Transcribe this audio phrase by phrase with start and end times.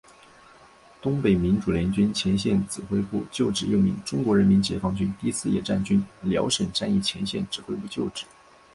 [0.99, 8.25] 东北民主联军前线指挥部旧址又名中国人民解放军第四野战军辽沈战役前线指挥部旧址。